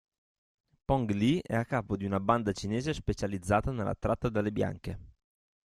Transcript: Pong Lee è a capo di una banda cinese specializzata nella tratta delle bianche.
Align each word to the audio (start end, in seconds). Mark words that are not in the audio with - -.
Pong 0.83 1.11
Lee 1.11 1.41
è 1.43 1.53
a 1.55 1.63
capo 1.63 1.95
di 1.95 2.05
una 2.05 2.19
banda 2.19 2.53
cinese 2.53 2.91
specializzata 2.91 3.69
nella 3.71 3.93
tratta 3.93 4.29
delle 4.29 4.51
bianche. 4.51 4.99